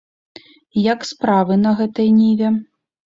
Як 0.93 1.05
справы 1.09 1.57
на 1.65 1.73
гэтай 1.81 2.09
ніве? 2.21 2.49